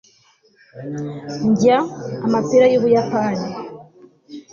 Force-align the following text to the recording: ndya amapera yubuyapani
ndya 1.49 1.77
amapera 2.25 2.65
yubuyapani 2.69 3.47